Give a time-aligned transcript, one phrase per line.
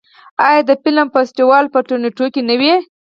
[0.47, 2.73] آیا د فلم فستیوال په تورنټو کې نه وي؟